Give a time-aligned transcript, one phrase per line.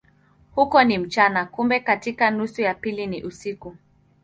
[0.55, 3.75] Huko ni mchana, kumbe katika nusu ya pili ni usiku.